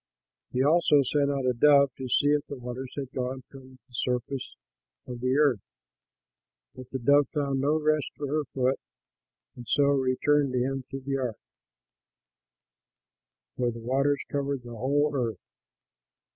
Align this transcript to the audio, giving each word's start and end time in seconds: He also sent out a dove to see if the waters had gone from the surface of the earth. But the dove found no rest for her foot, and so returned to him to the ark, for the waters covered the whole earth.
He 0.51 0.63
also 0.63 1.03
sent 1.03 1.29
out 1.29 1.45
a 1.45 1.53
dove 1.53 1.91
to 1.99 2.09
see 2.09 2.29
if 2.29 2.47
the 2.47 2.57
waters 2.57 2.91
had 2.97 3.11
gone 3.11 3.43
from 3.51 3.73
the 3.87 3.93
surface 3.93 4.55
of 5.05 5.19
the 5.21 5.37
earth. 5.37 5.61
But 6.73 6.89
the 6.89 6.97
dove 6.97 7.27
found 7.35 7.61
no 7.61 7.79
rest 7.79 8.09
for 8.15 8.25
her 8.25 8.43
foot, 8.45 8.79
and 9.55 9.67
so 9.67 9.89
returned 9.91 10.53
to 10.53 10.59
him 10.59 10.85
to 10.89 11.01
the 11.01 11.17
ark, 11.17 11.37
for 13.55 13.69
the 13.69 13.77
waters 13.79 14.23
covered 14.27 14.63
the 14.63 14.75
whole 14.75 15.11
earth. 15.15 15.37